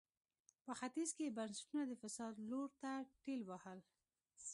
[0.65, 2.91] په ختیځ کې یې بنسټونه د فساد لور ته
[3.23, 3.79] ټېل وهل.